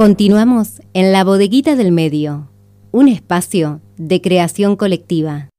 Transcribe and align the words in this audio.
Continuamos 0.00 0.80
en 0.94 1.12
la 1.12 1.24
bodeguita 1.24 1.76
del 1.76 1.92
medio, 1.92 2.48
un 2.90 3.06
espacio 3.06 3.82
de 3.98 4.22
creación 4.22 4.76
colectiva. 4.76 5.50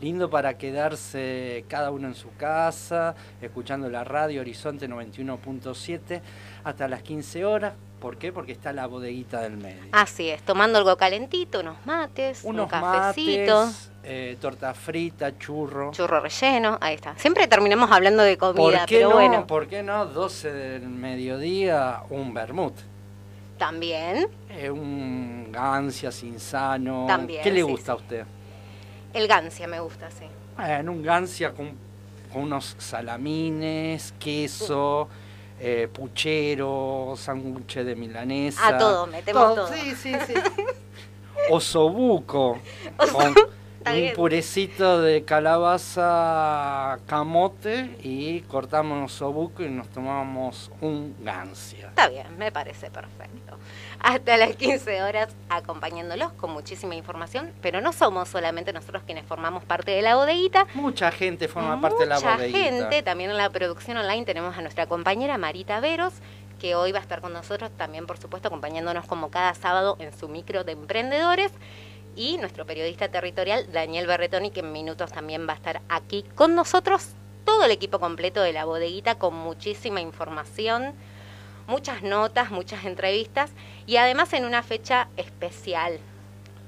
lindo 0.00 0.28
para 0.28 0.58
quedarse 0.58 1.64
cada 1.68 1.92
uno 1.92 2.08
en 2.08 2.14
su 2.14 2.34
casa, 2.34 3.14
escuchando 3.40 3.88
la 3.90 4.02
radio 4.02 4.40
Horizonte 4.40 4.88
91.7 4.88 6.20
hasta 6.64 6.88
las 6.88 7.02
15 7.02 7.44
horas. 7.44 7.74
¿Por 8.02 8.16
qué? 8.16 8.32
Porque 8.32 8.50
está 8.50 8.72
la 8.72 8.88
bodeguita 8.88 9.40
del 9.42 9.56
medio. 9.56 9.80
Así 9.92 10.28
es, 10.28 10.42
tomando 10.42 10.76
algo 10.76 10.96
calentito, 10.96 11.60
unos 11.60 11.76
mates, 11.86 12.40
unos 12.42 12.64
un 12.64 12.68
cafecito. 12.68 13.70
Eh, 14.02 14.36
torta 14.40 14.74
frita, 14.74 15.38
churro. 15.38 15.92
Churro 15.92 16.18
relleno, 16.18 16.78
ahí 16.80 16.96
está. 16.96 17.16
Siempre 17.16 17.46
terminamos 17.46 17.92
hablando 17.92 18.24
de 18.24 18.36
comida, 18.36 18.60
¿Por 18.60 18.86
qué 18.86 18.96
pero 18.96 19.10
no, 19.10 19.14
bueno. 19.14 19.46
¿Por 19.46 19.68
qué 19.68 19.84
no 19.84 20.06
12 20.06 20.52
del 20.52 20.88
mediodía 20.88 22.02
un 22.10 22.34
vermut? 22.34 22.74
También. 23.56 24.26
Eh, 24.50 24.68
un 24.68 25.52
gancia 25.52 26.10
insano. 26.24 27.04
También, 27.06 27.44
¿Qué 27.44 27.52
le 27.52 27.58
sí, 27.58 27.62
gusta 27.62 27.92
a 27.92 27.94
usted? 27.94 28.24
El 29.14 29.28
gancia 29.28 29.68
me 29.68 29.78
gusta, 29.78 30.10
sí. 30.10 30.24
Bueno, 30.56 30.90
un 30.90 31.04
gancia 31.04 31.52
con, 31.52 31.70
con 32.32 32.42
unos 32.42 32.74
salamines, 32.78 34.12
queso, 34.18 35.08
eh, 35.64 35.88
puchero, 35.92 37.14
sándwich 37.16 37.76
de 37.76 37.94
milanesa. 37.94 38.66
A 38.66 38.78
todo, 38.78 39.06
metemos 39.06 39.54
todo. 39.54 39.68
Sí, 39.72 39.94
sí, 39.94 40.12
sí. 40.26 40.34
Osobuco. 41.50 42.58
Oso- 42.98 43.12
con 43.12 43.34
un 43.86 44.12
purecito 44.14 45.00
de 45.00 45.24
calabaza 45.24 46.98
camote 47.06 47.96
y 48.02 48.40
cortamos 48.42 49.12
osobuco 49.12 49.62
y 49.62 49.68
nos 49.68 49.88
tomamos 49.88 50.70
un 50.80 51.14
gancia. 51.20 51.88
Está 51.88 52.08
bien, 52.08 52.26
me 52.38 52.52
parece 52.52 52.90
perfecto. 52.90 53.58
Hasta 54.00 54.36
las 54.36 54.56
15 54.56 55.02
horas 55.02 55.28
acompañándolos 55.48 56.32
con 56.32 56.50
muchísima 56.50 56.94
información, 56.94 57.52
pero 57.60 57.80
no 57.80 57.92
somos 57.92 58.28
solamente 58.28 58.72
nosotros 58.72 59.02
quienes 59.04 59.24
formamos 59.26 59.64
parte 59.64 59.92
de 59.92 60.02
la 60.02 60.16
bodeguita. 60.16 60.66
Mucha 60.74 61.10
gente 61.12 61.48
forma 61.48 61.80
parte 61.80 62.00
de 62.00 62.06
la 62.06 62.16
Mucha 62.16 62.34
bodeguita. 62.36 62.58
gente, 62.58 63.02
también 63.02 63.30
en 63.30 63.36
la 63.36 63.50
producción 63.50 63.96
online 63.96 64.24
tenemos 64.24 64.56
a 64.56 64.60
nuestra 64.60 64.86
compañera 64.86 65.38
Marita 65.38 65.80
Veros, 65.80 66.14
que 66.60 66.74
hoy 66.74 66.92
va 66.92 66.98
a 66.98 67.02
estar 67.02 67.20
con 67.20 67.32
nosotros 67.32 67.70
también, 67.76 68.06
por 68.06 68.18
supuesto, 68.18 68.48
acompañándonos 68.48 69.06
como 69.06 69.30
cada 69.30 69.54
sábado 69.54 69.96
en 69.98 70.16
su 70.16 70.28
micro 70.28 70.64
de 70.64 70.72
emprendedores. 70.72 71.52
Y 72.14 72.36
nuestro 72.36 72.66
periodista 72.66 73.08
territorial, 73.08 73.72
Daniel 73.72 74.06
Berretoni, 74.06 74.50
que 74.50 74.60
en 74.60 74.72
minutos 74.72 75.12
también 75.12 75.48
va 75.48 75.54
a 75.54 75.56
estar 75.56 75.80
aquí 75.88 76.24
con 76.34 76.54
nosotros. 76.54 77.10
Todo 77.44 77.64
el 77.64 77.70
equipo 77.70 77.98
completo 77.98 78.42
de 78.42 78.52
la 78.52 78.64
bodeguita 78.64 79.16
con 79.16 79.34
muchísima 79.34 80.00
información, 80.00 80.94
muchas 81.66 82.02
notas, 82.02 82.50
muchas 82.50 82.84
entrevistas 82.84 83.50
y 83.86 83.96
además 83.96 84.32
en 84.32 84.44
una 84.44 84.62
fecha 84.62 85.08
especial. 85.16 85.98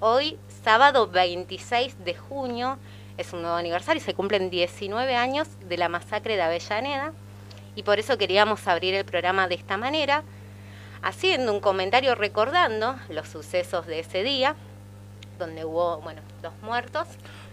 Hoy, 0.01 0.39
sábado 0.65 1.09
26 1.09 2.05
de 2.05 2.15
junio, 2.15 2.79
es 3.17 3.33
un 3.33 3.43
nuevo 3.43 3.57
aniversario, 3.57 4.03
se 4.03 4.15
cumplen 4.15 4.51
19 4.51 5.15
años 5.15 5.49
de 5.69 5.77
la 5.77 5.89
masacre 5.89 6.37
de 6.37 6.43
Avellaneda 6.43 7.13
y 7.77 7.83
por 7.83 7.99
eso 7.99 8.19
queríamos 8.19 8.67
abrir 8.67 8.95
el 8.95 9.05
programa 9.05 9.47
de 9.47 9.55
esta 9.57 9.77
manera, 9.77 10.23
haciendo 11.03 11.53
un 11.53 11.61
comentario 11.61 12.15
recordando 12.15 12.97
los 13.09 13.29
sucesos 13.29 13.87
de 13.87 14.01
ese 14.01 14.23
día, 14.23 14.57
donde 15.39 15.65
hubo, 15.65 16.01
bueno, 16.01 16.21
dos 16.43 16.53
muertos. 16.63 17.09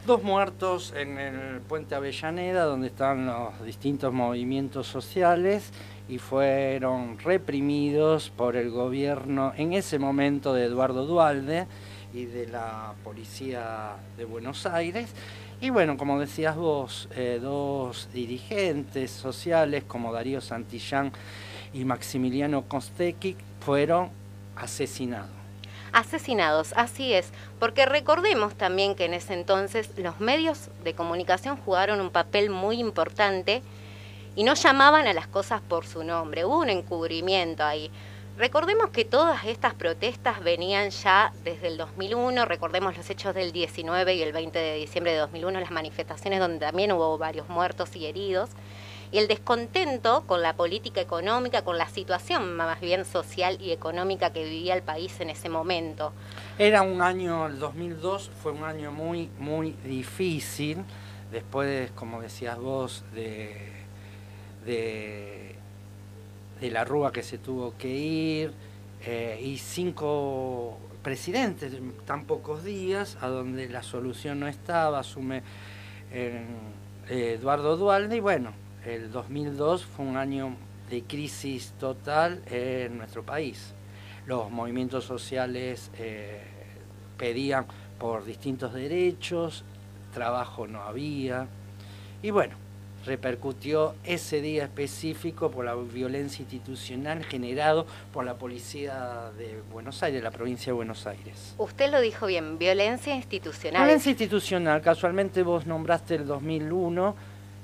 Dos 0.06 0.24
muertos 0.24 0.94
en 0.96 1.18
el 1.18 1.62
puente 1.62 1.96
Avellaneda, 1.96 2.64
donde 2.64 2.88
están 2.88 3.26
los 3.28 3.64
distintos 3.64 4.12
movimientos 4.12 4.88
sociales 4.88 5.72
y 6.10 6.18
fueron 6.18 7.20
reprimidos 7.20 8.32
por 8.32 8.56
el 8.56 8.72
gobierno 8.72 9.54
en 9.56 9.74
ese 9.74 10.00
momento 10.00 10.54
de 10.54 10.66
Eduardo 10.66 11.06
Dualde 11.06 11.68
y 12.14 12.26
de 12.26 12.48
la 12.48 12.94
policía 13.04 13.96
de 14.18 14.26
Buenos 14.26 14.66
Aires. 14.66 15.14
Y 15.62 15.70
bueno, 15.70 15.96
como 15.96 16.20
decías 16.20 16.56
vos, 16.56 17.08
eh, 17.16 17.40
dos 17.42 18.10
dirigentes 18.12 19.12
sociales 19.12 19.84
como 19.84 20.12
Darío 20.12 20.42
Santillán 20.42 21.12
y 21.74 21.86
Maximiliano 21.86 22.64
Kostekic 22.64 23.38
fueron 23.60 24.10
asesinados. 24.56 25.41
Asesinados, 25.94 26.74
así 26.78 27.14
es, 27.14 27.32
porque 27.60 27.86
recordemos 27.86 28.56
también 28.56 28.96
que 28.96 29.06
en 29.06 29.14
ese 29.14 29.34
entonces 29.34 29.90
los 29.98 30.22
medios 30.22 30.70
de 30.84 30.94
comunicación 30.94 31.58
jugaron 31.58 32.00
un 32.00 32.10
papel 32.10 32.50
muy 32.50 32.80
importante 32.80 33.62
y 34.36 34.46
no 34.46 34.54
llamaban 34.54 35.08
a 35.08 35.14
las 35.14 35.28
cosas 35.28 35.62
por 35.62 35.86
su 35.86 36.04
nombre, 36.06 36.46
hubo 36.46 36.60
un 36.60 36.70
encubrimiento 36.70 37.64
ahí. 37.64 37.92
Recordemos 38.38 38.90
que 38.92 39.04
todas 39.04 39.44
estas 39.44 39.74
protestas 39.74 40.42
venían 40.42 40.90
ya 40.92 41.34
desde 41.44 41.68
el 41.68 41.78
2001, 41.78 42.46
recordemos 42.46 42.96
los 42.96 43.10
hechos 43.10 43.36
del 43.36 43.52
19 43.52 44.16
y 44.16 44.22
el 44.22 44.32
20 44.32 44.58
de 44.58 44.76
diciembre 44.78 45.12
de 45.12 45.20
2001, 45.20 45.60
las 45.60 45.72
manifestaciones 45.72 46.40
donde 46.40 46.60
también 46.60 46.94
hubo 46.94 47.18
varios 47.18 47.50
muertos 47.50 47.96
y 47.98 48.06
heridos, 48.06 48.50
el 49.20 49.28
descontento 49.28 50.24
con 50.26 50.42
la 50.42 50.56
política 50.56 51.02
económica, 51.02 51.64
con 51.64 51.78
la 51.78 51.90
situación 51.90 52.56
más 52.56 52.80
bien 52.80 53.04
social 53.06 53.58
y 53.60 53.72
económica 53.72 54.32
que 54.32 54.44
vivía 54.44 54.74
el 54.74 54.84
país 54.84 55.20
en 55.20 55.30
ese 55.30 55.50
momento. 55.50 56.14
Era 56.58 56.82
un 56.82 57.02
año, 57.02 57.48
el 57.48 57.60
2002 57.60 58.32
fue 58.42 58.54
un 58.54 58.64
año 58.64 58.92
muy, 58.92 59.30
muy 59.38 59.72
difícil, 59.84 60.78
después, 61.32 61.92
como 61.92 62.22
decías 62.22 62.58
vos, 62.58 63.04
de, 63.14 63.70
la 66.62 66.86
Rúa 66.86 67.12
que 67.12 67.24
se 67.24 67.38
tuvo 67.38 67.76
que 67.78 67.90
ir, 67.90 68.54
eh, 69.04 69.42
y 69.44 69.58
cinco 69.58 70.78
presidentes 71.02 71.74
en 71.74 71.92
tan 72.06 72.26
pocos 72.26 72.64
días, 72.64 73.18
a 73.20 73.28
donde 73.28 73.68
la 73.68 73.84
solución 73.84 74.40
no 74.40 74.48
estaba, 74.48 75.00
asume 75.00 75.42
eh, 76.12 76.46
Eduardo 77.10 77.76
Dualde, 77.76 78.18
y 78.18 78.20
bueno, 78.20 78.54
el 78.86 79.12
2002 79.12 79.86
fue 79.86 80.06
un 80.06 80.18
año 80.18 80.56
de 80.90 81.04
crisis 81.04 81.74
total 81.80 82.42
en 82.48 82.98
nuestro 82.98 83.24
país. 83.24 83.74
Los 84.26 84.50
movimientos 84.52 85.06
sociales 85.06 85.92
eh, 85.98 86.42
pedían 87.18 87.66
por 88.00 88.26
distintos 88.26 88.74
derechos, 88.74 89.64
trabajo 90.14 90.68
no 90.68 90.82
había, 90.82 91.48
y 92.24 92.32
bueno, 92.32 92.56
repercutió 93.06 93.96
ese 94.04 94.42
día 94.42 94.64
específico 94.64 95.50
por 95.50 95.66
la 95.66 95.76
violencia 95.76 96.44
institucional 96.44 97.24
generado 97.24 97.86
por 98.14 98.26
la 98.26 98.36
policía 98.36 99.32
de 99.38 99.62
Buenos 99.72 100.04
Aires, 100.04 100.22
la 100.22 100.32
provincia 100.32 100.68
de 100.68 100.74
Buenos 100.74 101.08
Aires. 101.08 101.56
Usted 101.58 101.92
lo 101.92 102.00
dijo 102.00 102.28
bien, 102.28 102.58
violencia 102.58 103.16
institucional. 103.16 103.82
Violencia 103.82 104.12
institucional, 104.12 104.82
casualmente 104.82 105.42
vos 105.42 105.66
nombraste 105.66 106.16
el 106.16 106.28
2001, 106.28 107.16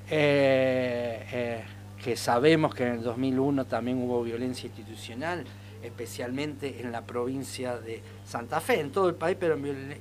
eh, 0.10 1.28
eh, 1.32 1.64
que 2.04 2.16
sabemos 2.16 2.74
que 2.74 2.84
en 2.84 2.94
el 2.94 3.04
2001 3.04 3.66
también 3.66 4.02
hubo 4.02 4.24
violencia 4.24 4.68
institucional 4.68 5.44
especialmente 5.84 6.82
en 6.82 6.92
la 6.92 7.02
provincia 7.02 7.78
de 7.78 8.02
Santa 8.26 8.60
Fe, 8.60 8.80
en 8.80 8.92
todo 8.92 9.10
el 9.10 9.16
país, 9.16 9.38
pero 9.40 9.58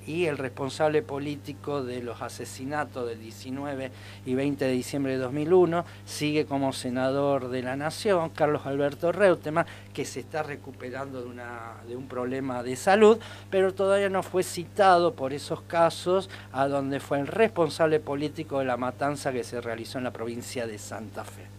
y 0.07 0.27
el 0.27 0.39
responsable 0.39 1.03
político 1.03 1.83
de 1.83 2.03
los 2.03 2.23
asesinatos 2.23 3.09
del 3.09 3.21
19 3.21 3.91
y 4.25 4.35
20 4.35 4.65
de 4.65 4.73
diciembre 4.73 5.13
de 5.13 5.19
2001 5.19 5.85
sigue 6.05 6.47
como 6.47 6.73
senador 6.73 7.49
de 7.49 7.63
la 7.63 7.77
Nación, 7.77 8.31
Carlos 8.31 8.67
Alberto 8.67 9.13
Reutemann, 9.13 9.67
que 9.95 10.05
se 10.05 10.21
está 10.21 10.43
recuperando 10.43 11.21
de, 11.23 11.29
una, 11.29 11.75
de 11.87 11.97
un 11.97 12.09
problema 12.09 12.63
de 12.63 12.77
salud, 12.77 13.19
pero 13.51 13.75
todavía 13.75 14.09
no 14.09 14.23
fue 14.23 14.43
citado 14.43 15.15
por 15.15 15.33
esos 15.33 15.63
casos 15.63 16.29
a 16.53 16.69
donde 16.69 17.01
fue 17.01 17.21
el 17.21 17.27
responsable 17.27 18.01
político 18.01 18.59
de 18.59 18.65
la 18.65 18.77
matanza 18.77 19.33
que 19.33 19.45
se 19.45 19.61
realizó 19.61 19.99
en 19.99 20.05
la 20.05 20.13
provincia 20.13 20.67
de 20.67 20.79
Santa 20.79 21.25
Fe. 21.25 21.56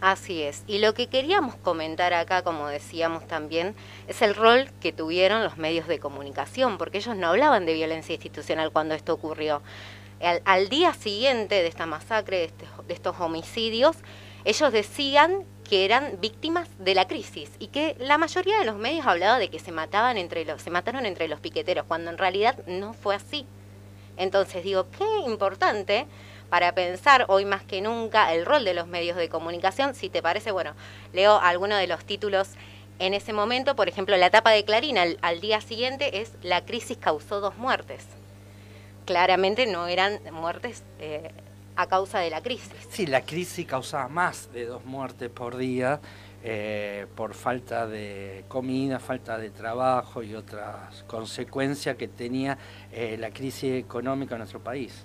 Así 0.00 0.42
es. 0.42 0.62
Y 0.68 0.78
lo 0.78 0.94
que 0.94 1.08
queríamos 1.08 1.56
comentar 1.56 2.14
acá, 2.14 2.42
como 2.42 2.68
decíamos 2.68 3.26
también, 3.26 3.74
es 4.06 4.22
el 4.22 4.36
rol 4.36 4.70
que 4.80 4.92
tuvieron 4.92 5.42
los 5.42 5.56
medios 5.56 5.88
de 5.88 5.98
comunicación, 5.98 6.78
porque 6.78 6.98
ellos 6.98 7.16
no 7.16 7.28
hablaban 7.28 7.66
de 7.66 7.74
violencia 7.74 8.14
institucional 8.14 8.70
cuando 8.70 8.94
esto 8.94 9.12
ocurrió. 9.12 9.60
Al, 10.44 10.68
día 10.68 10.94
siguiente 10.94 11.56
de 11.56 11.66
esta 11.66 11.86
masacre, 11.86 12.44
este, 12.44 12.66
de, 12.86 12.94
estos 12.94 13.20
homicidios, 13.20 13.96
ellos 14.44 14.72
decían 14.72 15.44
que 15.68 15.84
eran 15.84 16.20
víctimas 16.20 16.68
de 16.78 16.94
la 16.94 17.06
crisis 17.06 17.50
y 17.58 17.68
que 17.68 17.96
la 17.98 18.18
mayoría 18.18 18.58
de 18.58 18.64
los 18.64 18.76
medios 18.76 19.06
hablaba 19.06 19.38
de 19.38 19.50
que 19.50 19.58
se 19.58 19.70
mataban 19.70 20.16
entre 20.16 20.44
los 20.44 20.62
se 20.62 20.70
mataron 20.70 21.06
entre 21.06 21.28
los 21.28 21.40
piqueteros 21.40 21.84
cuando 21.86 22.10
en 22.10 22.18
realidad 22.18 22.56
no 22.66 22.94
fue 22.94 23.14
así. 23.14 23.46
Entonces 24.16 24.64
digo, 24.64 24.86
qué 24.96 25.04
importante 25.26 26.06
para 26.50 26.74
pensar 26.74 27.26
hoy 27.28 27.44
más 27.44 27.62
que 27.62 27.80
nunca 27.80 28.32
el 28.32 28.46
rol 28.46 28.64
de 28.64 28.74
los 28.74 28.86
medios 28.86 29.16
de 29.16 29.28
comunicación. 29.28 29.94
Si 29.94 30.08
te 30.08 30.22
parece, 30.22 30.50
bueno, 30.50 30.74
leo 31.12 31.38
algunos 31.38 31.78
de 31.78 31.86
los 31.86 32.04
títulos 32.04 32.50
en 32.98 33.14
ese 33.14 33.32
momento. 33.32 33.76
Por 33.76 33.88
ejemplo, 33.88 34.16
la 34.16 34.26
etapa 34.26 34.50
de 34.50 34.64
Clarín 34.64 34.98
al, 34.98 35.40
día 35.40 35.60
siguiente 35.60 36.20
es 36.20 36.32
La 36.42 36.64
crisis 36.64 36.96
causó 36.98 37.40
dos 37.40 37.56
muertes. 37.56 38.04
Claramente 39.04 39.66
no 39.66 39.86
eran 39.86 40.20
muertes 40.32 40.82
eh, 40.98 41.30
a 41.76 41.86
causa 41.86 42.18
de 42.18 42.30
la 42.30 42.42
crisis. 42.42 42.72
Sí, 42.90 43.06
la 43.06 43.22
crisis 43.22 43.66
causaba 43.66 44.08
más 44.08 44.52
de 44.52 44.66
dos 44.66 44.84
muertes 44.84 45.30
por 45.30 45.56
día. 45.56 46.00
Eh, 46.44 47.06
por 47.16 47.34
falta 47.34 47.88
de 47.88 48.44
comida, 48.46 49.00
falta 49.00 49.38
de 49.38 49.50
trabajo 49.50 50.22
y 50.22 50.36
otras 50.36 51.02
consecuencias 51.08 51.96
que 51.96 52.06
tenía 52.06 52.56
eh, 52.92 53.16
la 53.18 53.30
crisis 53.30 53.74
económica 53.74 54.36
en 54.36 54.38
nuestro 54.38 54.60
país. 54.60 55.04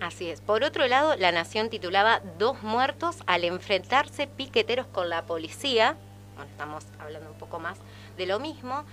Así 0.00 0.30
es. 0.30 0.40
Por 0.40 0.64
otro 0.64 0.88
lado, 0.88 1.16
La 1.16 1.32
Nación 1.32 1.68
titulaba 1.68 2.22
Dos 2.38 2.62
muertos 2.62 3.18
al 3.26 3.44
enfrentarse 3.44 4.26
piqueteros 4.26 4.86
con 4.86 5.10
la 5.10 5.26
policía. 5.26 5.96
Bueno, 6.34 6.50
estamos 6.50 6.86
hablando 6.98 7.30
un 7.30 7.38
poco 7.38 7.58
más 7.58 7.76
de 8.16 8.24
lo 8.24 8.40
mismo. 8.40 8.84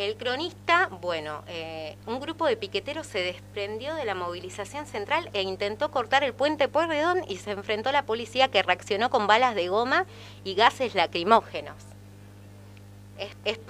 El 0.00 0.16
cronista, 0.16 0.88
bueno, 1.02 1.44
eh, 1.46 1.94
un 2.06 2.20
grupo 2.20 2.46
de 2.46 2.56
piqueteros 2.56 3.06
se 3.06 3.18
desprendió 3.18 3.94
de 3.94 4.06
la 4.06 4.14
movilización 4.14 4.86
central 4.86 5.28
e 5.34 5.42
intentó 5.42 5.90
cortar 5.90 6.24
el 6.24 6.32
puente 6.32 6.68
Pueyrredón 6.68 7.22
y 7.28 7.36
se 7.36 7.50
enfrentó 7.50 7.90
a 7.90 7.92
la 7.92 8.06
policía 8.06 8.48
que 8.48 8.62
reaccionó 8.62 9.10
con 9.10 9.26
balas 9.26 9.54
de 9.54 9.68
goma 9.68 10.06
y 10.42 10.54
gases 10.54 10.94
lacrimógenos. 10.94 11.76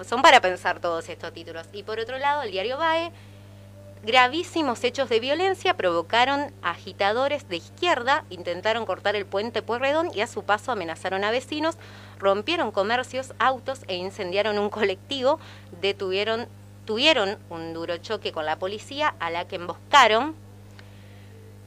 son 0.09 0.23
para 0.23 0.41
pensar 0.41 0.79
todos 0.79 1.09
estos 1.09 1.33
títulos. 1.33 1.67
Y 1.73 1.83
por 1.83 1.99
otro 1.99 2.17
lado, 2.17 2.43
el 2.43 2.53
diario 2.53 2.79
BAE 2.79 3.11
Gravísimos 4.03 4.83
hechos 4.83 5.11
de 5.11 5.21
violencia 5.21 5.77
provocaron 5.77 6.55
agitadores 6.63 7.47
de 7.51 7.57
izquierda, 7.57 8.25
intentaron 8.31 8.87
cortar 8.87 9.15
el 9.15 9.27
puente 9.27 9.61
Pueyrredón 9.61 10.11
y 10.15 10.23
a 10.23 10.27
su 10.27 10.43
paso 10.43 10.73
amenazaron 10.73 11.23
a 11.23 11.31
vecinos, 11.31 11.77
rompieron 12.19 12.71
comercios, 12.71 13.35
autos 13.39 13.83
e 13.89 13.97
incendiaron 13.97 14.59
un 14.59 14.71
colectivo, 14.71 15.39
detuvieron 15.83 16.49
tuvieron 16.87 17.39
un 17.51 17.75
duro 17.75 17.99
choque 17.99 18.33
con 18.33 18.47
la 18.47 18.59
policía 18.59 19.15
a 19.21 19.31
la 19.31 19.47
que 19.47 19.57
emboscaron. 19.57 20.35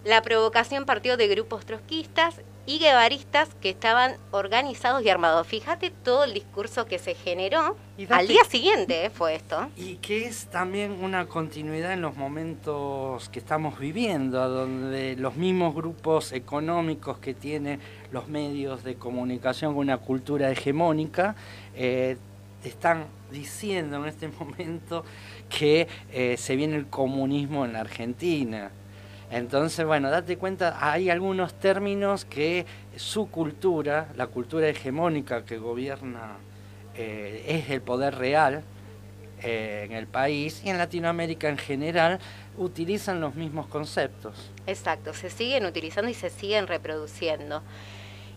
La 0.03 0.23
provocación 0.23 0.85
partió 0.85 1.17
de 1.17 1.27
grupos 1.27 1.65
trotskistas 1.65 2.41
y 2.65 2.79
guevaristas 2.79 3.49
que 3.61 3.69
estaban 3.69 4.15
organizados 4.31 5.03
y 5.03 5.09
armados. 5.09 5.45
Fíjate 5.47 5.91
todo 5.91 6.23
el 6.23 6.33
discurso 6.33 6.85
que 6.85 6.97
se 6.97 7.13
generó. 7.13 7.75
Al 8.09 8.27
día 8.27 8.43
siguiente 8.45 9.09
fue 9.09 9.35
esto. 9.35 9.67
Y 9.75 9.95
que 9.97 10.25
es 10.25 10.47
también 10.47 11.03
una 11.03 11.25
continuidad 11.25 11.93
en 11.93 12.01
los 12.01 12.15
momentos 12.15 13.27
que 13.29 13.39
estamos 13.39 13.79
viviendo, 13.79 14.47
donde 14.47 15.15
los 15.17 15.35
mismos 15.35 15.75
grupos 15.75 16.31
económicos 16.31 17.17
que 17.17 17.33
tienen 17.33 17.79
los 18.11 18.27
medios 18.29 18.83
de 18.83 18.95
comunicación 18.95 19.73
con 19.73 19.81
una 19.81 19.97
cultura 19.97 20.49
hegemónica, 20.49 21.35
eh, 21.75 22.17
están 22.63 23.05
diciendo 23.29 23.97
en 23.97 24.05
este 24.05 24.27
momento 24.39 25.03
que 25.49 25.87
eh, 26.11 26.37
se 26.37 26.55
viene 26.55 26.77
el 26.77 26.87
comunismo 26.87 27.65
en 27.65 27.73
la 27.73 27.81
Argentina 27.81 28.71
entonces, 29.33 29.83
bueno, 29.83 30.11
date 30.11 30.37
cuenta, 30.37 30.77
hay 30.79 31.09
algunos 31.09 31.55
términos 31.55 32.23
que 32.23 32.67
su 32.95 33.31
cultura, 33.31 34.09
la 34.15 34.27
cultura 34.27 34.69
hegemónica 34.69 35.43
que 35.43 35.57
gobierna, 35.57 36.37
eh, 36.95 37.43
es 37.47 37.71
el 37.71 37.81
poder 37.81 38.13
real 38.13 38.63
eh, 39.41 39.85
en 39.85 39.93
el 39.93 40.05
país 40.05 40.61
y 40.63 40.69
en 40.69 40.77
Latinoamérica 40.77 41.49
en 41.49 41.57
general, 41.57 42.19
utilizan 42.59 43.21
los 43.21 43.33
mismos 43.33 43.65
conceptos. 43.65 44.51
Exacto, 44.67 45.15
se 45.15 45.31
siguen 45.31 45.65
utilizando 45.65 46.11
y 46.11 46.13
se 46.13 46.29
siguen 46.29 46.67
reproduciendo. 46.67 47.63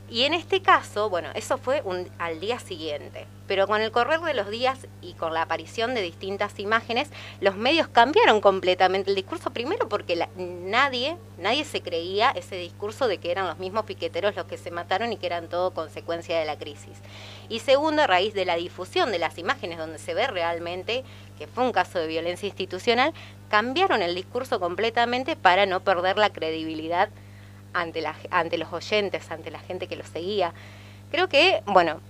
Y 0.08 0.22
en 0.22 0.34
este 0.34 0.62
caso, 0.62 1.10
bueno, 1.10 1.30
eso 1.34 1.58
fue 1.58 1.82
un, 1.84 2.08
al 2.20 2.38
día 2.38 2.60
siguiente, 2.60 3.26
pero 3.48 3.66
con 3.66 3.80
el 3.80 3.90
correr 3.90 4.20
de 4.20 4.34
los 4.34 4.48
días 4.48 4.86
y 5.02 5.14
con 5.14 5.34
la 5.34 5.42
aparición 5.42 5.94
de 5.94 6.02
distintas 6.02 6.60
imágenes, 6.60 7.10
los 7.40 7.56
medios 7.56 7.88
cambiaron 7.88 8.40
completamente 8.40 9.10
el 9.10 9.16
discurso, 9.16 9.50
primero 9.50 9.88
porque 9.88 10.28
nadie, 10.36 11.16
nadie 11.38 11.64
se 11.64 11.80
creía 11.80 12.30
ese 12.30 12.56
discurso 12.56 13.08
de 13.08 13.18
que 13.18 13.32
eran 13.32 13.48
los 13.48 13.58
mismos 13.58 13.84
piqueteros 13.84 14.36
los 14.36 14.46
que 14.46 14.58
se 14.58 14.70
mataron 14.70 15.12
y 15.12 15.16
que 15.16 15.26
eran 15.26 15.48
todo 15.48 15.74
consecuencia 15.74 16.38
de 16.38 16.44
la 16.44 16.56
crisis. 16.56 16.98
Y 17.48 17.58
segundo, 17.58 18.02
a 18.02 18.06
raíz 18.06 18.32
de 18.32 18.44
la 18.44 18.54
difusión 18.54 19.10
de 19.10 19.18
las 19.18 19.38
imágenes 19.38 19.76
donde 19.76 19.98
se 19.98 20.14
ve 20.14 20.28
realmente 20.28 21.02
que 21.36 21.48
fue 21.48 21.64
un 21.64 21.72
caso 21.72 21.98
de 21.98 22.06
violencia 22.06 22.46
institucional, 22.46 23.12
cambiaron 23.48 24.02
el 24.02 24.14
discurso 24.14 24.58
completamente 24.60 25.36
para 25.36 25.66
no 25.66 25.80
perder 25.80 26.16
la 26.16 26.30
credibilidad 26.30 27.10
ante, 27.76 28.00
la, 28.00 28.16
ante 28.30 28.56
los 28.56 28.72
oyentes, 28.72 29.30
ante 29.30 29.50
la 29.50 29.60
gente 29.60 29.86
que 29.86 29.96
lo 29.96 30.04
seguía. 30.04 30.52
Creo 31.10 31.28
que, 31.28 31.62
bueno, 31.66 32.00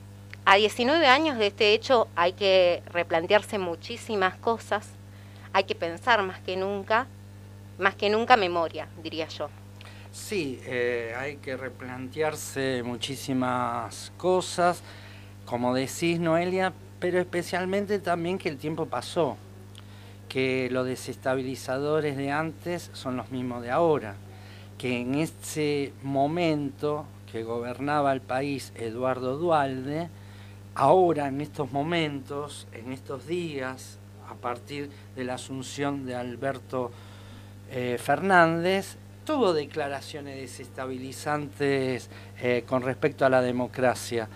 a 0.45 0.55
19 0.55 1.07
años 1.07 1.39
de 1.39 1.49
este 1.49 1.75
hecho 1.75 2.09
hay 2.15 2.33
que 2.33 2.83
replantearse 2.93 3.59
muchísimas 3.59 4.37
cosas, 4.37 4.89
hay 5.53 5.65
que 5.65 5.75
pensar 5.75 6.23
más 6.23 6.41
que 6.41 6.57
nunca, 6.57 7.07
más 7.79 7.97
que 7.97 8.09
nunca 8.09 8.37
memoria, 8.37 8.89
diría 9.03 9.27
yo. 9.27 9.51
Sí, 10.13 10.61
eh, 10.65 11.15
hay 11.19 11.37
que 11.37 11.57
replantearse 11.57 12.83
muchísimas 12.85 14.13
cosas, 14.17 14.83
como 15.45 15.75
decís 15.75 16.21
Noelia, 16.21 16.73
pero 17.01 17.19
especialmente 17.19 17.99
también 17.99 18.39
que 18.39 18.49
el 18.49 18.57
tiempo 18.57 18.87
pasó, 18.87 19.37
que 20.29 20.69
los 20.71 20.87
desestabilizadores 20.87 22.17
de 22.17 22.31
antes 22.31 22.91
son 22.95 23.17
los 23.17 23.31
mismos 23.31 23.63
de 23.63 23.71
ahora 23.71 24.15
que 24.79 25.01
en 25.01 25.15
ese 25.15 25.93
momento 26.03 27.07
que 27.31 27.43
gobernaba 27.43 28.13
el 28.13 28.21
país 28.21 28.73
Eduardo 28.77 29.37
Dualde, 29.39 30.09
ahora 30.75 31.29
en 31.29 31.41
estos 31.41 31.73
momentos, 31.73 32.67
en 32.73 32.93
estos 32.93 33.27
días, 33.27 33.99
a 34.29 34.35
partir 34.35 34.91
de 35.15 35.25
la 35.25 35.35
asunción 35.35 36.05
de 36.05 36.15
Alberto 36.15 36.91
eh, 37.71 37.97
Fernández, 37.99 38.97
tuvo 39.25 39.53
declaraciones 39.53 40.37
desestabilizantes 40.37 42.09
eh, 42.41 42.65
con 42.67 42.83
respecto 42.83 43.25
a 43.25 43.31
la 43.31 43.43
democracia. 43.43 44.29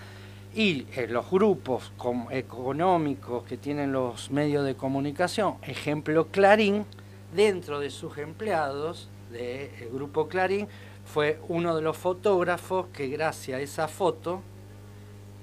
Y 0.55 0.87
eh, 0.97 1.07
los 1.09 1.31
grupos 1.31 1.93
económicos 2.31 3.45
que 3.45 3.57
tienen 3.57 3.93
los 3.93 4.31
medios 4.31 4.65
de 4.65 4.75
comunicación, 4.75 5.57
ejemplo 5.63 6.27
Clarín, 6.29 6.85
dentro 7.35 7.79
de 7.79 7.91
sus 7.91 8.19
empleados, 8.19 9.09
del 9.31 9.91
grupo 9.93 10.29
Clarín, 10.29 10.69
fue 11.05 11.41
uno 11.49 11.75
de 11.75 11.83
los 11.83 11.97
fotógrafos 11.97 12.87
que 12.93 13.09
gracias 13.09 13.59
a 13.59 13.63
esa 13.63 13.89
foto 13.89 14.43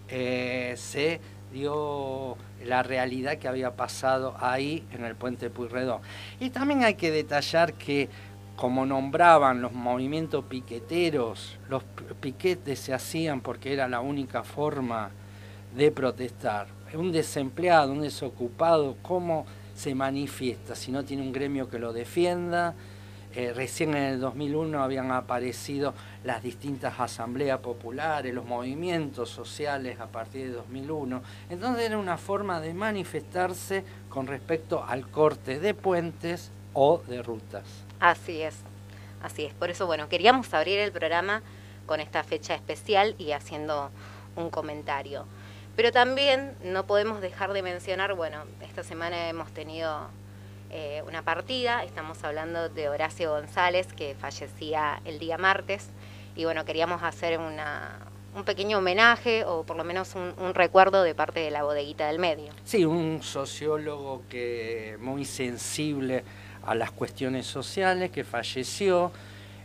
eh, 0.10 0.74
se 0.78 1.20
dio 1.52 2.38
la 2.66 2.84
realidad 2.84 3.38
que 3.38 3.48
había 3.48 3.76
pasado 3.76 4.36
ahí 4.40 4.86
en 4.92 5.04
el 5.04 5.16
puente 5.16 5.50
Puyredón. 5.50 6.02
Y 6.40 6.50
también 6.50 6.84
hay 6.84 6.96
que 6.96 7.12
detallar 7.12 7.74
que 7.74 8.10
como 8.56 8.86
nombraban 8.86 9.62
los 9.62 9.72
movimientos 9.72 10.44
piqueteros, 10.46 11.58
los 11.70 11.84
piquetes 12.20 12.80
se 12.80 12.94
hacían 12.94 13.42
porque 13.42 13.72
era 13.72 13.88
la 13.88 14.02
única 14.02 14.44
forma 14.44 15.12
de 15.76 15.92
protestar. 15.92 16.68
Un 16.94 17.12
desempleado, 17.12 17.92
un 17.92 18.02
desocupado, 18.02 18.98
¿cómo 19.04 19.46
se 19.76 19.94
manifiesta 19.94 20.76
si 20.76 20.92
no 20.92 21.06
tiene 21.06 21.22
un 21.22 21.32
gremio 21.32 21.70
que 21.70 21.78
lo 21.78 21.94
defienda? 21.94 22.74
Recién 23.54 23.96
en 23.96 24.04
el 24.04 24.20
2001 24.20 24.82
habían 24.82 25.12
aparecido 25.12 25.94
las 26.24 26.42
distintas 26.42 27.00
asambleas 27.00 27.60
populares, 27.60 28.34
los 28.34 28.46
movimientos 28.46 29.30
sociales 29.30 30.00
a 30.00 30.08
partir 30.08 30.48
de 30.48 30.54
2001. 30.54 31.22
Entonces 31.50 31.86
era 31.86 32.00
una 32.00 32.18
forma 32.18 32.60
de 32.60 32.74
manifestarse 32.74 33.84
con 34.10 34.26
respecto 34.26 34.84
al 34.84 35.08
corte 35.10 35.60
de 35.60 35.76
puentes 35.76 36.52
o 36.74 37.04
de 37.08 37.22
rutas. 37.22 37.64
Así 38.00 38.42
es, 38.42 38.56
así 39.22 39.46
es. 39.46 39.54
Por 39.54 39.70
eso, 39.70 39.86
bueno, 39.86 40.10
queríamos 40.10 40.52
abrir 40.54 40.80
el 40.80 40.92
programa 40.92 41.44
con 41.86 42.00
esta 42.00 42.24
fecha 42.24 42.56
especial 42.56 43.14
y 43.20 43.34
haciendo 43.34 43.92
un 44.36 44.50
comentario. 44.50 45.26
Pero 45.76 45.92
también 45.92 46.56
no 46.64 46.88
podemos 46.88 47.22
dejar 47.22 47.54
de 47.54 47.62
mencionar, 47.62 48.16
bueno, 48.16 48.40
esta 48.62 48.84
semana 48.84 49.30
hemos 49.30 49.52
tenido 49.52 50.10
eh, 50.70 51.02
una 51.08 51.22
partida, 51.22 51.84
estamos 51.84 52.24
hablando 52.24 52.70
de 52.70 52.90
Horacio 52.90 53.32
González, 53.32 53.88
que 53.94 54.16
fallecía 54.16 55.02
el 55.06 55.20
día 55.20 55.38
martes, 55.38 55.90
y 56.36 56.44
bueno, 56.44 56.66
queríamos 56.66 57.02
hacer 57.04 57.40
una, 57.40 58.00
un 58.36 58.44
pequeño 58.44 58.78
homenaje 58.78 59.46
o 59.46 59.64
por 59.64 59.78
lo 59.78 59.84
menos 59.84 60.14
un, 60.16 60.54
recuerdo 60.54 61.04
de 61.04 61.16
parte 61.16 61.40
de 61.40 61.52
la 61.52 61.64
bodeguita 61.64 62.08
del 62.08 62.20
medio. 62.20 62.52
Sí, 62.66 62.86
un 62.86 63.24
sociólogo 63.24 64.24
que 64.30 64.98
muy 65.00 65.26
sensible 65.26 66.24
a 66.66 66.76
las 66.76 66.92
cuestiones 66.92 67.48
sociales, 67.48 68.12
que 68.12 68.24
falleció, 68.24 69.12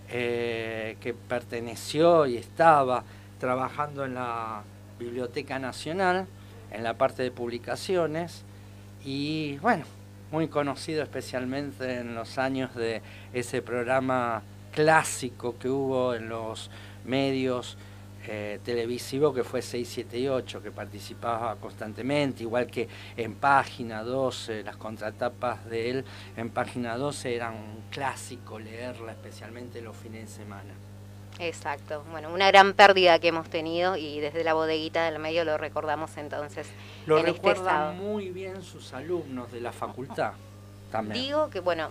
eh, 0.09 0.97
que 1.01 1.15
perteneció 1.15 2.27
y 2.27 2.37
estaba 2.37 3.05
trabajando 3.39 4.05
en 4.05 4.15
la 4.15 4.63
Biblioteca 4.99 5.59
Nacional, 5.59 6.27
en 6.71 6.85
la 6.85 6.95
parte 6.95 7.23
de 7.25 7.31
publicaciones, 7.31 8.45
y 9.05 9.59
bueno, 9.59 9.85
muy 10.33 10.49
conocido 10.49 11.03
especialmente 11.03 11.99
en 11.99 12.15
los 12.15 12.39
años 12.39 12.75
de 12.75 13.03
ese 13.35 13.61
programa 13.61 14.43
clásico 14.73 15.57
que 15.59 15.69
hubo 15.69 16.15
en 16.15 16.31
los 16.31 16.71
medios 17.05 17.77
eh, 18.27 18.59
televisivos 18.65 19.35
que 19.35 19.45
fue 19.45 19.61
678, 19.61 20.63
que 20.63 20.71
participaba 20.71 21.57
constantemente, 21.57 22.45
igual 22.45 22.67
que 22.67 22.89
en 23.17 23.35
página 23.35 24.03
12, 24.03 24.63
las 24.63 24.77
contratapas 24.77 25.69
de 25.69 25.91
él 25.91 26.05
en 26.37 26.49
página 26.51 26.97
12 26.97 27.35
eran 27.35 27.55
un 27.55 27.83
clásico 27.91 28.59
leerla, 28.59 29.13
especialmente 29.13 29.83
los 29.83 29.97
fines 29.97 30.29
de 30.31 30.45
semana. 30.45 30.92
Exacto, 31.43 32.05
bueno, 32.13 32.33
una 32.33 32.47
gran 32.53 32.73
pérdida 32.73 33.19
que 33.19 33.29
hemos 33.29 33.51
tenido 33.51 33.97
y 33.97 34.21
desde 34.21 34.45
la 34.45 34.55
bodeguita 34.55 35.11
del 35.11 35.19
medio 35.19 35.45
lo 35.45 35.59
recordamos 35.59 36.17
entonces. 36.17 36.69
Lo 37.05 37.19
en 37.19 37.27
este 37.27 37.33
recuerdan 37.33 37.99
muy 37.99 38.31
bien 38.31 38.63
sus 38.63 38.93
alumnos 38.93 39.51
de 39.51 39.61
la 39.61 39.73
facultad 39.73 40.35
también. 40.93 41.21
Digo 41.21 41.51
que, 41.51 41.59
bueno, 41.59 41.89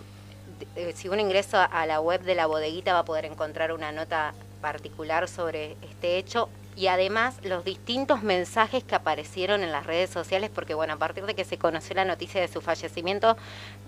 eh, 0.77 0.93
si 0.95 1.09
uno 1.09 1.19
ingresa 1.19 1.65
a 1.65 1.85
la 1.85 1.99
web 1.99 2.21
de 2.21 2.33
la 2.33 2.45
bodeguita 2.45 2.93
va 2.93 2.99
a 2.99 3.05
poder 3.05 3.25
encontrar 3.25 3.73
una 3.73 3.91
nota 3.91 4.33
particular 4.61 5.27
sobre 5.27 5.75
este 5.81 6.17
hecho 6.17 6.47
y 6.77 6.87
además 6.87 7.35
los 7.43 7.65
distintos 7.65 8.23
mensajes 8.23 8.85
que 8.85 8.95
aparecieron 8.95 9.63
en 9.63 9.73
las 9.73 9.85
redes 9.85 10.09
sociales, 10.09 10.49
porque 10.49 10.75
bueno, 10.75 10.93
a 10.93 10.97
partir 10.97 11.25
de 11.25 11.33
que 11.33 11.43
se 11.43 11.57
conoció 11.57 11.93
la 11.95 12.05
noticia 12.05 12.39
de 12.39 12.47
su 12.47 12.61
fallecimiento, 12.61 13.35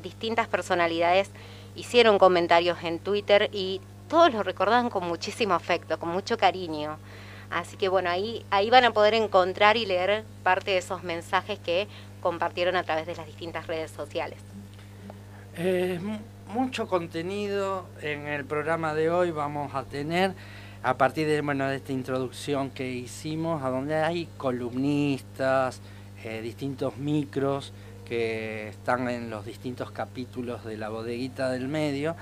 distintas 0.01 0.49
personalidades 0.49 1.29
hicieron 1.75 2.19
comentarios 2.19 2.83
en 2.83 2.99
Twitter 2.99 3.49
y 3.53 3.79
todos 4.13 4.31
lo 4.31 4.43
recordaban 4.43 4.91
con 4.91 5.07
muchísimo 5.07 5.55
afecto, 5.55 5.97
con 5.97 6.09
mucho 6.09 6.37
cariño. 6.37 6.99
Así 7.49 7.77
que 7.77 7.89
bueno, 7.89 8.11
ahí, 8.11 8.45
ahí 8.51 8.69
van 8.69 8.83
a 8.83 8.91
poder 8.91 9.15
encontrar 9.15 9.75
y 9.75 9.87
leer 9.87 10.23
parte 10.43 10.69
de 10.69 10.77
esos 10.77 11.01
mensajes 11.01 11.57
que 11.57 11.87
compartieron 12.21 12.75
a 12.75 12.83
través 12.83 13.07
de 13.07 13.15
las 13.15 13.25
distintas 13.25 13.65
redes 13.65 13.89
sociales. 13.89 14.37
Mucho 16.47 16.87
contenido 16.87 17.87
en 18.03 18.27
el 18.27 18.45
programa 18.45 18.93
de 18.93 19.09
hoy 19.09 19.31
vamos 19.31 19.73
a 19.73 19.83
tener 19.83 20.35
a 20.83 20.95
partir 20.95 21.25
de, 21.25 21.41
bueno, 21.41 21.67
de 21.67 21.77
esta 21.77 21.91
introducción 21.91 22.69
que 22.69 22.87
hicimos, 22.91 23.63
a 23.63 23.69
donde 23.71 23.95
hay 23.95 24.27
columnistas, 24.37 25.81
eh, 26.23 26.39
distintos 26.43 26.97
micros 26.97 27.73
que 28.05 28.67
están 28.67 29.09
en 29.09 29.31
los 29.31 29.43
distintos 29.43 29.89
capítulos 29.89 30.63
de 30.65 30.77
la 30.77 30.89
bodeguita 30.89 31.49
del 31.49 31.67
medio. 31.67 32.15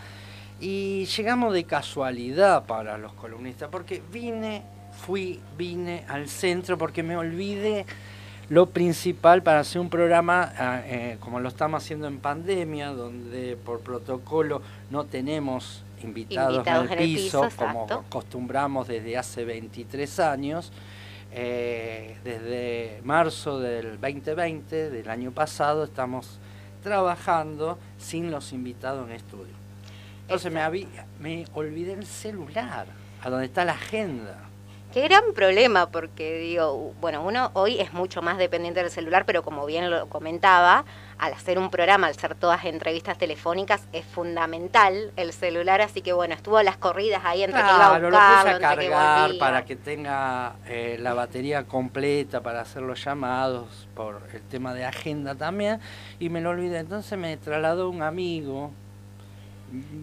Y 0.61 1.05
llegamos 1.05 1.53
de 1.53 1.63
casualidad 1.63 2.65
para 2.65 2.97
los 2.99 3.13
columnistas, 3.13 3.69
porque 3.69 4.01
vine, 4.11 4.61
fui, 5.05 5.41
vine 5.57 6.05
al 6.07 6.29
centro 6.29 6.77
porque 6.77 7.01
me 7.01 7.17
olvidé 7.17 7.87
lo 8.49 8.67
principal 8.67 9.41
para 9.41 9.61
hacer 9.61 9.81
un 9.81 9.89
programa 9.89 10.53
ah, 10.57 10.81
eh, 10.85 11.17
como 11.19 11.39
lo 11.39 11.49
estamos 11.49 11.83
haciendo 11.83 12.07
en 12.07 12.19
pandemia, 12.19 12.89
donde 12.89 13.57
por 13.57 13.79
protocolo 13.79 14.61
no 14.91 15.05
tenemos 15.05 15.83
invitados, 16.03 16.65
en 16.67 16.91
el 16.91 16.97
piso, 16.97 17.47
como 17.55 17.85
acostumbramos 17.89 18.87
desde 18.87 19.17
hace 19.17 19.45
23 19.45 20.19
años. 20.19 20.71
Eh, 21.33 22.17
desde 22.25 22.99
marzo 23.05 23.59
del 23.59 23.99
2020, 24.01 24.89
del 24.89 25.09
año 25.09 25.31
pasado, 25.31 25.85
estamos 25.85 26.39
trabajando 26.83 27.79
sin 27.97 28.31
los 28.31 28.51
invitados 28.51 29.07
en 29.09 29.15
estudio. 29.15 29.60
Entonces 30.33 30.53
me, 30.53 30.87
me 31.19 31.45
olvidé 31.53 31.91
el 31.91 32.05
celular, 32.05 32.87
a 33.21 33.29
donde 33.29 33.47
está 33.47 33.65
la 33.65 33.73
agenda. 33.73 34.37
Qué 34.93 35.01
gran 35.01 35.33
problema, 35.33 35.89
porque 35.89 36.39
digo, 36.39 36.93
bueno, 36.99 37.23
uno 37.23 37.51
hoy 37.53 37.79
es 37.79 37.93
mucho 37.93 38.21
más 38.21 38.37
dependiente 38.37 38.81
del 38.81 38.91
celular, 38.91 39.25
pero 39.25 39.41
como 39.41 39.65
bien 39.65 39.89
lo 39.89 40.07
comentaba, 40.07 40.85
al 41.17 41.33
hacer 41.33 41.59
un 41.59 41.69
programa, 41.69 42.07
al 42.07 42.15
ser 42.15 42.35
todas 42.35 42.65
entrevistas 42.65 43.17
telefónicas, 43.17 43.87
es 43.93 44.05
fundamental 44.05 45.11
el 45.15 45.33
celular, 45.33 45.81
así 45.81 46.01
que 46.01 46.13
bueno, 46.13 46.33
estuvo 46.33 46.61
las 46.61 46.75
corridas 46.75 47.23
ahí 47.23 47.43
entre 47.43 47.61
que 47.61 47.67
iba 47.67 47.95
a 47.95 47.99
buscarlo, 47.99 48.53
lo 48.53 48.59
cargar 48.59 49.31
para 49.37 49.63
que 49.63 49.75
tenga 49.75 50.55
eh, 50.65 50.97
la 50.99 51.13
batería 51.13 51.63
completa 51.65 52.41
para 52.41 52.61
hacer 52.61 52.81
los 52.83 53.03
llamados 53.03 53.87
por 53.95 54.21
el 54.33 54.41
tema 54.41 54.73
de 54.73 54.83
agenda 54.83 55.35
también, 55.35 55.79
y 56.19 56.29
me 56.29 56.41
lo 56.41 56.49
olvidé, 56.49 56.79
entonces 56.79 57.17
me 57.17 57.37
trasladó 57.37 57.89
un 57.89 58.01
amigo 58.01 58.71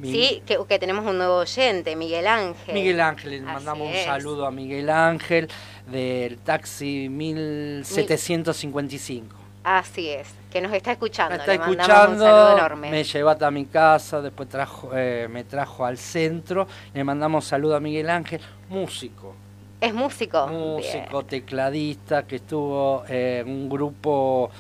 Sí, 0.03 0.43
que, 0.47 0.79
tenemos 0.79 1.05
un 1.05 1.19
nuevo 1.19 1.35
oyente, 1.37 1.95
Miguel 1.97 2.27
Ángel. 2.27 2.75
Miguel 2.75 3.01
Ángel, 3.01 3.31
le 3.31 3.43
mandamos 3.43 3.89
un 3.89 3.95
saludo 4.05 4.47
a 4.47 4.51
Miguel 4.51 4.89
Ángel 4.91 5.49
del 5.91 6.39
taxi 6.39 7.09
1755. 7.09 9.37
Así 9.65 10.09
es, 10.09 10.29
que 10.51 10.63
nos 10.63 10.73
está 10.73 10.93
escuchando. 10.93 11.35
Me 11.35 11.41
está 11.41 11.55
escuchando, 11.55 12.13
un 12.13 12.19
saludo 12.19 12.57
enorme. 12.57 12.91
me 12.91 13.05
llevó 13.05 13.31
a 13.31 13.51
mi 13.51 13.67
casa, 13.67 14.23
después 14.23 14.49
trajo, 14.49 14.91
eh, 14.95 15.29
me 15.29 15.45
trajo 15.45 15.85
al 15.85 15.99
centro, 15.99 16.67
le 16.95 17.05
mandamos 17.05 17.45
saludo 17.45 17.77
a 17.77 17.81
Miguel 17.81 18.09
Ángel, 18.09 18.41
músico. 18.71 19.35
¿Es 19.81 19.93
músico? 19.93 20.47
Músico, 20.49 21.25
tecladista, 21.25 22.27
que 22.27 22.37
estuvo 22.37 23.05
en 23.09 23.49
un 23.49 23.69
grupo 23.69 24.51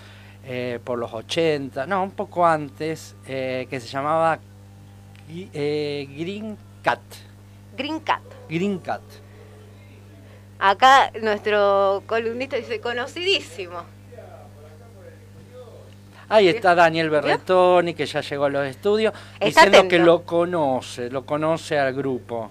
eh, 0.45 0.81
por 0.83 0.99
los 0.99 1.13
80, 1.13 1.87
no, 1.87 2.03
un 2.05 2.13
poco 2.13 2.47
antes, 2.47 3.17
eh, 3.27 3.67
que 3.69 3.81
se 3.81 3.89
llamaba 3.89 4.39
eh, 5.31 6.09
Green 6.17 6.57
Cat. 6.83 7.01
Green 7.77 8.01
Cat. 8.01 8.23
Green 8.49 8.79
Cat. 8.79 9.03
Acá 10.59 11.13
nuestro 11.21 12.03
columnista 12.07 12.57
dice 12.57 12.81
conocidísimo. 12.81 13.85
Ahí 16.31 16.49
está 16.49 16.75
Daniel 16.75 17.09
Berretoni, 17.09 17.95
que 17.95 18.05
ya 18.05 18.21
llegó 18.21 18.45
a 18.45 18.51
los 18.51 18.67
estudios, 18.67 19.15
diciendo 19.41 19.89
que 19.89 19.99
lo 19.99 20.25
conoce, 20.25 21.09
lo 21.09 21.25
conoce 21.25 21.79
al 21.79 21.95
grupo. 21.95 22.51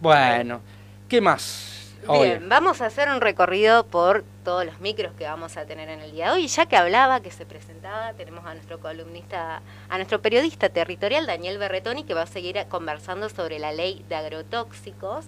Bueno, 0.00 0.62
¿qué 1.06 1.20
más? 1.20 1.79
Bien, 2.08 2.48
vamos 2.48 2.80
a 2.80 2.86
hacer 2.86 3.08
un 3.10 3.20
recorrido 3.20 3.84
por 3.84 4.24
todos 4.42 4.64
los 4.64 4.80
micros 4.80 5.12
que 5.18 5.24
vamos 5.24 5.58
a 5.58 5.66
tener 5.66 5.90
en 5.90 6.00
el 6.00 6.12
día 6.12 6.26
de 6.26 6.32
hoy. 6.32 6.46
Ya 6.48 6.64
que 6.64 6.76
hablaba, 6.76 7.20
que 7.20 7.30
se 7.30 7.44
presentaba, 7.44 8.14
tenemos 8.14 8.44
a 8.46 8.54
nuestro 8.54 8.80
columnista, 8.80 9.60
a 9.88 9.96
nuestro 9.96 10.22
periodista 10.22 10.70
territorial, 10.70 11.26
Daniel 11.26 11.58
Berretoni, 11.58 12.04
que 12.04 12.14
va 12.14 12.22
a 12.22 12.26
seguir 12.26 12.64
conversando 12.68 13.28
sobre 13.28 13.58
la 13.58 13.72
ley 13.72 14.04
de 14.08 14.14
agrotóxicos. 14.14 15.26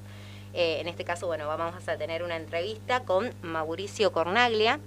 Eh, 0.54 0.78
en 0.80 0.88
este 0.88 1.04
caso, 1.04 1.26
bueno, 1.26 1.46
vamos 1.46 1.86
a 1.86 1.96
tener 1.96 2.22
una 2.22 2.36
entrevista 2.36 3.00
con 3.00 3.34
Mauricio 3.42 4.10
Cornaglia, 4.12 4.80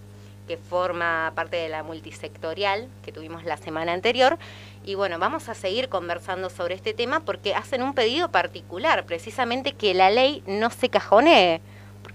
que 0.48 0.58
forma 0.58 1.32
parte 1.36 1.58
de 1.58 1.70
la 1.70 1.84
multisectorial 1.84 2.88
que 3.04 3.12
tuvimos 3.12 3.44
la 3.46 3.58
semana 3.58 3.94
anterior. 3.94 4.40
Y 4.84 4.96
bueno, 4.96 5.20
vamos 5.20 5.50
a 5.50 5.54
seguir 5.54 5.90
conversando 5.90 6.50
sobre 6.50 6.74
este 6.74 6.94
tema 6.94 7.20
porque 7.20 7.54
hacen 7.54 7.84
un 7.84 7.94
pedido 7.94 8.30
particular, 8.30 9.06
precisamente 9.06 9.74
que 9.74 9.94
la 9.94 10.10
ley 10.10 10.44
no 10.48 10.72
se 10.72 10.90
cajonee 10.90 11.62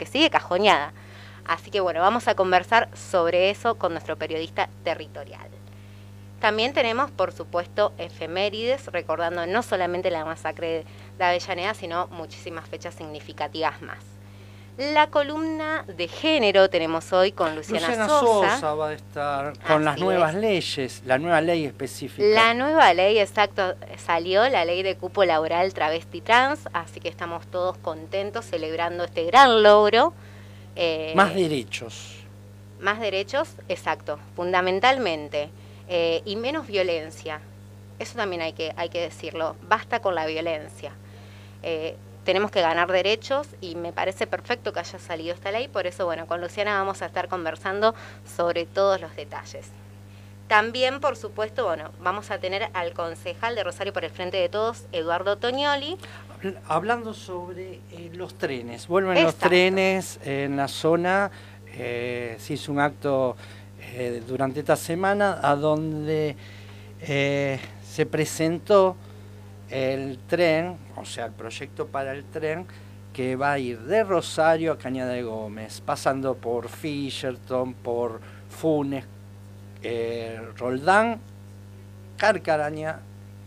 que 0.00 0.07
sigue 0.07 0.30
cajoneada. 0.30 0.92
Así 1.45 1.71
que 1.71 1.80
bueno, 1.80 2.00
vamos 2.00 2.26
a 2.26 2.35
conversar 2.35 2.88
sobre 2.97 3.50
eso 3.50 3.76
con 3.76 3.92
nuestro 3.92 4.16
periodista 4.16 4.69
territorial. 4.83 5.49
También 6.40 6.73
tenemos, 6.73 7.11
por 7.11 7.33
supuesto, 7.33 7.92
efemérides, 7.99 8.87
recordando 8.87 9.47
no 9.47 9.62
solamente 9.62 10.11
la 10.11 10.25
masacre 10.25 10.87
de 11.19 11.25
Avellaneda, 11.25 11.75
sino 11.75 12.07
muchísimas 12.09 12.66
fechas 12.66 12.95
significativas 12.95 13.83
más. 13.83 13.99
La 14.80 15.08
columna 15.08 15.84
de 15.94 16.08
género 16.08 16.70
tenemos 16.70 17.12
hoy 17.12 17.32
con 17.32 17.54
Luciana, 17.54 17.87
Luciana 17.88 18.08
Sosa. 18.08 18.54
Sosa 18.54 18.75
va 18.75 18.88
a 18.88 18.92
estar 18.94 19.58
con 19.66 19.84
las 19.84 19.99
nuevas 19.99 20.34
es. 20.34 20.40
leyes, 20.40 21.02
la 21.04 21.18
nueva 21.18 21.42
ley 21.42 21.66
específica. 21.66 22.26
La 22.26 22.54
nueva 22.54 22.94
ley, 22.94 23.18
exacto, 23.18 23.75
salió, 23.99 24.49
la 24.49 24.64
ley 24.64 24.82
de 24.82 24.96
cupo 24.96 25.26
laboral 25.26 25.75
travesti 25.75 26.22
trans, 26.22 26.60
así 26.72 26.99
que 26.99 27.10
estamos 27.10 27.46
todos 27.49 27.76
contentos 27.76 28.46
celebrando 28.46 29.04
este 29.04 29.25
gran 29.25 29.62
logro. 29.62 30.14
Eh, 30.76 31.12
Más 31.14 31.34
derechos. 31.34 32.16
Más 32.80 33.00
derechos, 33.00 33.56
exacto, 33.68 34.18
fundamentalmente. 34.34 35.50
eh, 35.88 36.22
y 36.25 36.37
menos 36.37 36.66
violencia. 36.66 37.42
Eso 37.99 38.16
también 38.16 38.40
hay 38.40 38.54
que, 38.54 38.72
hay 38.76 38.88
que 38.88 39.02
decirlo. 39.02 39.56
Basta 39.68 40.00
con 40.00 40.14
la 40.14 40.25
violencia. 40.25 40.92
Eh, 41.62 41.96
tenemos 42.30 42.52
que 42.52 42.60
ganar 42.60 42.92
derechos 42.92 43.49
y 43.60 43.75
me 43.75 43.92
parece 43.92 44.25
perfecto 44.28 44.72
que 44.72 44.78
haya 44.78 45.00
salido 45.00 45.34
esta 45.34 45.50
ley. 45.50 45.66
Por 45.66 45.88
eso, 45.88 46.04
bueno, 46.04 46.28
con 46.28 46.40
Luciana 46.40 46.78
vamos 46.78 47.02
a 47.02 47.06
estar 47.06 47.26
conversando 47.26 47.92
sobre 48.37 48.66
todos 48.66 49.00
los 49.00 49.16
detalles. 49.16 49.66
También, 50.46 51.00
por 51.00 51.16
supuesto, 51.16 51.64
bueno, 51.64 51.90
vamos 52.00 52.30
a 52.30 52.38
tener 52.38 52.68
al 52.72 52.92
concejal 52.92 53.56
de 53.56 53.64
Rosario 53.64 53.92
por 53.92 54.04
el 54.04 54.12
Frente 54.12 54.37
de 54.37 54.49
Todos, 54.49 54.84
Eduardo 54.92 55.38
Toñoli. 55.38 55.96
Habl- 56.40 56.56
Hablando 56.68 57.14
sobre 57.14 57.80
eh, 57.90 58.12
los 58.14 58.34
trenes, 58.34 58.87
vuelven 58.87 59.25
los 59.25 59.34
trenes 59.34 60.20
en 60.25 60.56
la 60.56 60.68
zona, 60.68 61.32
eh, 61.66 62.37
se 62.38 62.52
hizo 62.52 62.70
un 62.70 62.78
acto 62.78 63.37
eh, 63.80 64.22
durante 64.25 64.60
esta 64.60 64.76
semana 64.76 65.40
a 65.42 65.56
donde 65.56 66.37
eh, 67.00 67.58
se 67.84 68.06
presentó 68.06 68.94
el 69.70 70.18
tren, 70.26 70.76
o 70.96 71.04
sea, 71.04 71.26
el 71.26 71.32
proyecto 71.32 71.86
para 71.86 72.12
el 72.12 72.24
tren 72.24 72.66
que 73.12 73.36
va 73.36 73.52
a 73.52 73.58
ir 73.58 73.78
de 73.80 74.04
Rosario 74.04 74.72
a 74.72 74.78
Cañada 74.78 75.12
de 75.12 75.22
Gómez, 75.22 75.80
pasando 75.80 76.36
por 76.36 76.68
Fisherton, 76.68 77.74
por 77.74 78.20
Funes, 78.48 79.04
eh, 79.82 80.40
Roldán, 80.56 81.20
Carcaraña, 82.16 83.00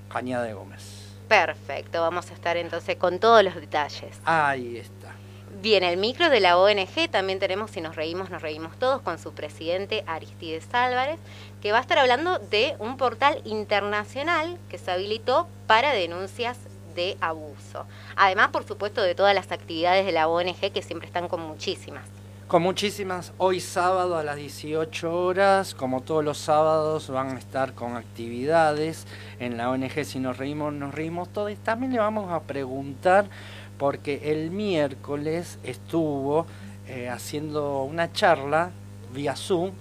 Cañada 0.09 0.45
de 0.45 0.53
Gómez. 0.53 1.03
Perfecto, 1.27 2.01
vamos 2.01 2.29
a 2.29 2.33
estar 2.33 2.57
entonces 2.57 2.95
con 2.97 3.19
todos 3.19 3.43
los 3.43 3.55
detalles. 3.55 4.19
Ahí 4.25 4.77
está. 4.77 5.13
Bien, 5.61 5.83
el 5.83 5.97
micro 5.97 6.29
de 6.29 6.39
la 6.39 6.57
ONG 6.57 7.09
también 7.09 7.39
tenemos, 7.39 7.71
si 7.71 7.79
nos 7.79 7.95
reímos, 7.95 8.29
nos 8.29 8.41
reímos 8.41 8.77
todos, 8.77 9.01
con 9.01 9.17
su 9.17 9.33
presidente 9.33 10.03
Aristides 10.07 10.67
Álvarez, 10.73 11.19
que 11.63 11.71
va 11.71 11.77
a 11.77 11.81
estar 11.81 11.97
hablando 11.97 12.39
de 12.39 12.75
un 12.79 12.97
portal 12.97 13.39
internacional 13.45 14.59
que 14.67 14.77
se 14.77 14.91
habilitó 14.91 15.47
para 15.65 15.93
denuncias 15.93 16.57
de 16.93 17.15
abuso. 17.21 17.85
Además, 18.17 18.49
por 18.49 18.65
supuesto, 18.65 19.01
de 19.01 19.15
todas 19.15 19.33
las 19.33 19.49
actividades 19.53 20.05
de 20.05 20.11
la 20.11 20.27
ONG 20.27 20.73
que 20.73 20.81
siempre 20.81 21.07
están 21.07 21.29
con 21.29 21.39
muchísimas. 21.39 22.03
Con 22.49 22.63
muchísimas, 22.63 23.31
hoy 23.37 23.61
sábado 23.61 24.17
a 24.17 24.23
las 24.25 24.35
18 24.35 25.09
horas, 25.09 25.73
como 25.73 26.01
todos 26.01 26.21
los 26.21 26.37
sábados, 26.37 27.09
van 27.09 27.37
a 27.37 27.39
estar 27.39 27.73
con 27.73 27.95
actividades 27.95 29.07
en 29.39 29.55
la 29.55 29.69
ONG 29.69 30.03
Si 30.03 30.19
nos 30.19 30.37
reímos, 30.37 30.73
nos 30.73 30.93
reímos 30.93 31.29
todos. 31.29 31.55
También 31.59 31.93
le 31.93 31.99
vamos 31.99 32.29
a 32.29 32.41
preguntar, 32.41 33.29
porque 33.77 34.33
el 34.33 34.51
miércoles 34.51 35.59
estuvo 35.63 36.45
eh, 36.89 37.07
haciendo 37.07 37.83
una 37.83 38.11
charla 38.11 38.71
vía 39.13 39.37
Zoom 39.37 39.71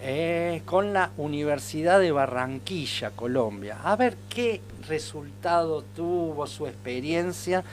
eh, 0.00 0.62
con 0.64 0.92
la 0.92 1.10
Universidad 1.16 2.00
de 2.00 2.12
Barranquilla, 2.12 3.10
Colombia. 3.10 3.78
A 3.82 3.96
ver 3.96 4.16
qué 4.28 4.60
resultado 4.88 5.82
tuvo 5.82 6.46
su 6.46 6.66
experiencia 6.66 7.64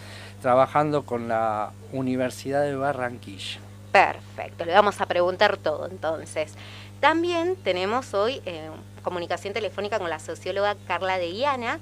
trabajando 0.42 1.06
con 1.06 1.28
la 1.28 1.72
Universidad 1.92 2.64
de 2.64 2.76
Barranquilla. 2.76 3.60
Perfecto, 3.92 4.66
le 4.66 4.74
vamos 4.74 5.00
a 5.02 5.06
preguntar 5.06 5.58
todo 5.58 5.88
entonces. 5.88 6.54
También 7.00 7.56
tenemos 7.58 8.14
hoy 8.14 8.42
eh, 8.46 8.70
comunicación 9.04 9.54
telefónica 9.54 10.00
con 10.00 10.10
la 10.10 10.20
socióloga 10.20 10.76
Carla 10.88 11.18
de 11.18 11.32
Guiana, 11.32 11.80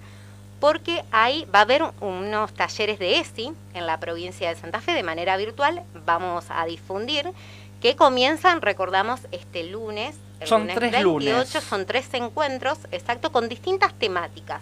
porque 0.59 1.03
ahí 1.11 1.47
va 1.53 1.59
a 1.59 1.61
haber 1.63 1.83
unos 2.01 2.53
talleres 2.53 2.99
de 2.99 3.19
ESI 3.19 3.53
en 3.73 3.87
la 3.87 3.99
provincia 3.99 4.49
de 4.49 4.55
Santa 4.55 4.81
Fe 4.81 4.93
de 4.93 5.03
manera 5.03 5.37
virtual. 5.37 5.83
Vamos 6.05 6.45
a 6.49 6.65
difundir 6.65 7.31
que 7.81 7.95
comienzan, 7.95 8.61
recordamos, 8.61 9.21
este 9.31 9.63
lunes. 9.63 10.15
el 10.39 10.47
Son 10.47 10.61
lunes 10.61 10.75
tres 10.75 10.91
28, 10.91 11.03
lunes. 11.03 11.49
Son 11.49 11.85
tres 11.85 12.13
encuentros, 12.13 12.77
exacto, 12.91 13.31
con 13.31 13.49
distintas 13.49 13.93
temáticas. 13.95 14.61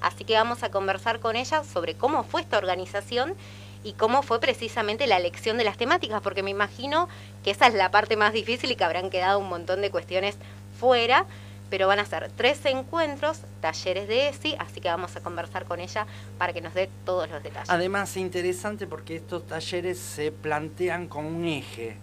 Así 0.00 0.24
que 0.24 0.34
vamos 0.34 0.62
a 0.62 0.70
conversar 0.70 1.20
con 1.20 1.36
ella 1.36 1.62
sobre 1.64 1.94
cómo 1.94 2.22
fue 2.22 2.40
esta 2.40 2.56
organización 2.56 3.34
y 3.82 3.92
cómo 3.94 4.22
fue 4.22 4.40
precisamente 4.40 5.06
la 5.06 5.16
elección 5.16 5.58
de 5.58 5.64
las 5.64 5.76
temáticas, 5.76 6.22
porque 6.22 6.42
me 6.42 6.50
imagino 6.50 7.08
que 7.42 7.50
esa 7.50 7.66
es 7.66 7.74
la 7.74 7.90
parte 7.90 8.16
más 8.16 8.32
difícil 8.32 8.70
y 8.70 8.76
que 8.76 8.84
habrán 8.84 9.10
quedado 9.10 9.38
un 9.38 9.48
montón 9.48 9.80
de 9.80 9.90
cuestiones 9.90 10.36
fuera, 10.78 11.26
pero 11.70 11.86
van 11.86 11.98
a 11.98 12.04
ser 12.04 12.30
tres 12.36 12.64
encuentros, 12.66 13.40
talleres 13.60 14.08
de 14.08 14.28
ESI, 14.28 14.56
así 14.58 14.80
que 14.80 14.88
vamos 14.88 15.16
a 15.16 15.20
conversar 15.20 15.64
con 15.64 15.80
ella 15.80 16.06
para 16.38 16.52
que 16.52 16.60
nos 16.60 16.74
dé 16.74 16.88
todos 17.04 17.28
los 17.30 17.42
detalles. 17.42 17.70
Además, 17.70 18.10
es 18.10 18.16
interesante 18.18 18.86
porque 18.86 19.16
estos 19.16 19.46
talleres 19.46 19.98
se 19.98 20.30
plantean 20.32 21.08
con 21.08 21.26
un 21.26 21.46
eje, 21.46 21.96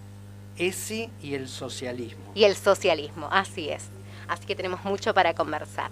ESI 0.57 1.09
y 1.21 1.35
el 1.35 1.47
socialismo. 1.47 2.23
Y 2.35 2.43
el 2.43 2.55
socialismo, 2.55 3.27
así 3.31 3.69
es. 3.69 3.89
Así 4.27 4.45
que 4.45 4.55
tenemos 4.55 4.83
mucho 4.83 5.13
para 5.13 5.33
conversar. 5.33 5.89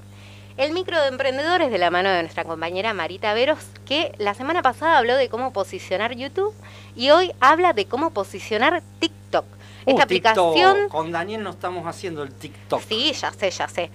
El 0.58 0.72
micro 0.72 1.02
de 1.02 1.10
emprendedores 1.10 1.70
de 1.70 1.78
la 1.78 1.92
mano 1.92 2.10
de 2.10 2.22
nuestra 2.22 2.46
compañera 2.46 2.94
Marita 2.94 3.34
Veros, 3.34 3.60
que 3.86 4.14
la 4.20 4.34
semana 4.34 4.62
pasada 4.62 4.98
habló 4.98 5.18
de 5.18 5.28
cómo 5.28 5.52
posicionar 5.52 6.16
YouTube 6.16 6.54
y 6.96 7.10
hoy 7.10 7.34
habla 7.42 7.74
de 7.74 7.86
cómo 7.88 8.12
posicionar 8.12 8.82
TikTok. 9.00 9.46
Uh, 9.86 9.90
Esta 9.92 10.06
TikTok. 10.08 10.34
aplicación 10.34 10.90
Con 10.90 11.12
Daniel 11.12 11.44
no 11.44 11.50
estamos 11.50 11.86
haciendo 11.86 12.24
el 12.24 12.32
TikTok. 12.32 12.82
Sí, 12.88 13.12
ya 13.12 13.32
sé, 13.34 13.52
ya 13.52 13.68
sé. 13.68 13.92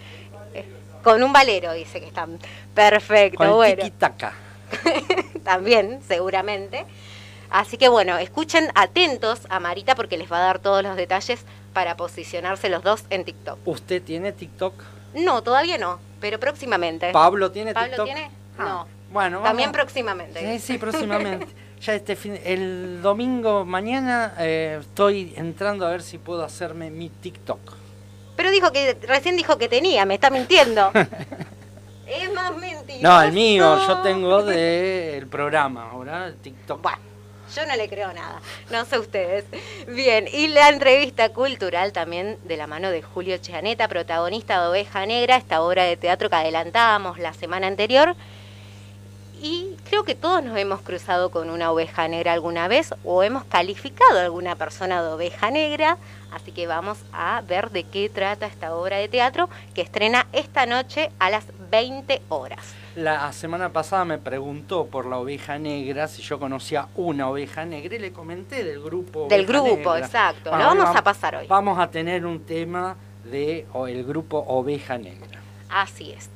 Eh, 0.52 0.66
Con 1.02 1.22
un 1.22 1.32
valero, 1.32 1.72
dice 1.72 1.98
que 1.98 2.06
están. 2.06 2.38
Perfecto, 2.74 3.38
Con 3.38 3.46
el 3.46 3.52
bueno. 3.54 3.84
También, 5.44 6.00
seguramente. 6.06 6.84
Así 7.50 7.76
que 7.76 7.88
bueno, 7.88 8.16
escuchen 8.18 8.68
atentos 8.74 9.40
a 9.48 9.58
Marita 9.60 9.94
porque 9.94 10.16
les 10.16 10.30
va 10.30 10.38
a 10.38 10.40
dar 10.40 10.58
todos 10.60 10.82
los 10.82 10.96
detalles 10.96 11.44
para 11.72 11.96
posicionarse 11.96 12.68
los 12.68 12.82
dos 12.82 13.04
en 13.10 13.24
TikTok. 13.24 13.58
¿Usted 13.64 14.02
tiene 14.02 14.32
TikTok? 14.32 14.74
No, 15.14 15.42
todavía 15.42 15.76
no, 15.78 15.98
pero 16.20 16.38
próximamente. 16.38 17.10
¿Pablo 17.12 17.50
tiene 17.50 17.74
¿Pablo 17.74 17.88
TikTok? 17.90 18.06
tiene? 18.06 18.30
Ah, 18.58 18.64
No. 18.64 19.00
Bueno, 19.12 19.40
También 19.40 19.70
vamos. 19.72 19.82
próximamente. 19.82 20.40
Sí, 20.40 20.58
sí, 20.74 20.78
próximamente. 20.78 21.48
ya 21.80 21.94
este 21.94 22.14
fin, 22.14 22.38
el 22.44 23.02
domingo 23.02 23.64
mañana 23.64 24.34
eh, 24.38 24.78
estoy 24.80 25.34
entrando 25.36 25.84
a 25.84 25.90
ver 25.90 26.02
si 26.02 26.18
puedo 26.18 26.44
hacerme 26.44 26.90
mi 26.90 27.08
TikTok. 27.08 27.58
Pero 28.36 28.52
dijo 28.52 28.70
que, 28.70 28.96
recién 29.08 29.36
dijo 29.36 29.58
que 29.58 29.68
tenía, 29.68 30.06
me 30.06 30.14
está 30.14 30.30
mintiendo. 30.30 30.92
es 32.06 32.32
más 32.32 32.56
mentiroso. 32.56 33.02
No, 33.02 33.20
el 33.20 33.32
mío, 33.32 33.84
yo 33.84 33.98
tengo 33.98 34.44
del 34.44 35.26
programa 35.26 35.90
ahora, 35.90 36.32
TikTok. 36.40 36.80
Bueno, 36.80 36.98
yo 37.54 37.66
no 37.66 37.76
le 37.76 37.88
creo 37.88 38.12
nada, 38.12 38.40
no 38.70 38.84
sé 38.84 38.98
ustedes. 38.98 39.44
Bien, 39.88 40.28
y 40.32 40.48
la 40.48 40.68
entrevista 40.68 41.30
cultural 41.30 41.92
también 41.92 42.38
de 42.44 42.56
la 42.56 42.66
mano 42.66 42.90
de 42.90 43.02
Julio 43.02 43.38
Chianeta, 43.38 43.88
protagonista 43.88 44.60
de 44.60 44.68
Oveja 44.68 45.06
Negra, 45.06 45.36
esta 45.36 45.62
obra 45.62 45.84
de 45.84 45.96
teatro 45.96 46.30
que 46.30 46.36
adelantábamos 46.36 47.18
la 47.18 47.32
semana 47.32 47.66
anterior. 47.66 48.14
Y 49.42 49.76
creo 49.88 50.04
que 50.04 50.14
todos 50.14 50.42
nos 50.44 50.58
hemos 50.58 50.82
cruzado 50.82 51.30
con 51.30 51.48
una 51.48 51.72
oveja 51.72 52.06
negra 52.08 52.34
alguna 52.34 52.68
vez 52.68 52.94
o 53.04 53.22
hemos 53.22 53.44
calificado 53.44 54.18
a 54.18 54.24
alguna 54.24 54.54
persona 54.54 55.02
de 55.02 55.08
oveja 55.08 55.50
negra. 55.50 55.96
Así 56.30 56.52
que 56.52 56.66
vamos 56.66 56.98
a 57.12 57.40
ver 57.48 57.70
de 57.70 57.84
qué 57.84 58.10
trata 58.10 58.46
esta 58.46 58.74
obra 58.74 58.98
de 58.98 59.08
teatro 59.08 59.48
que 59.74 59.80
estrena 59.80 60.26
esta 60.32 60.66
noche 60.66 61.10
a 61.18 61.30
las 61.30 61.44
20 61.70 62.20
horas. 62.28 62.74
La 62.96 63.32
semana 63.32 63.72
pasada 63.72 64.04
me 64.04 64.18
preguntó 64.18 64.86
por 64.86 65.06
la 65.06 65.18
oveja 65.18 65.58
negra, 65.58 66.08
si 66.08 66.22
yo 66.22 66.40
conocía 66.40 66.88
una 66.96 67.28
oveja 67.30 67.64
negra, 67.64 67.94
y 67.94 67.98
le 68.00 68.12
comenté 68.12 68.64
del 68.64 68.82
grupo. 68.82 69.28
Del 69.28 69.44
Oveja 69.48 69.52
grupo, 69.60 69.92
Negra. 69.94 70.06
exacto. 70.06 70.50
Lo 70.50 70.58
vamos 70.58 70.86
vam- 70.86 70.96
a 70.98 71.04
pasar 71.04 71.36
hoy. 71.36 71.46
Vamos 71.46 71.78
a 71.78 71.88
tener 71.90 72.26
un 72.26 72.40
tema 72.44 72.96
de 73.24 73.66
o 73.72 73.86
el 73.86 74.04
grupo 74.04 74.38
Oveja 74.48 74.98
Negra. 74.98 75.38
Así 75.68 76.10
es. 76.10 76.28